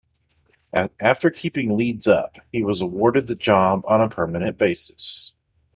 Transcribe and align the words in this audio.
After 0.99 1.29
keeping 1.29 1.77
Leeds 1.77 2.07
up, 2.07 2.37
he 2.51 2.63
was 2.63 2.81
awarded 2.81 3.27
the 3.27 3.35
job 3.35 3.83
on 3.87 4.01
a 4.01 4.09
permanent 4.09 4.57
basis. 4.57 5.33